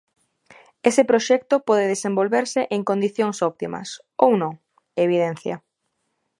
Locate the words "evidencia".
5.05-5.55